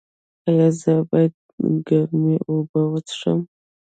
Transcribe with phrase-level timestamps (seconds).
[0.47, 1.33] ایا زه باید
[1.87, 3.39] ګرمې اوبه وڅښم؟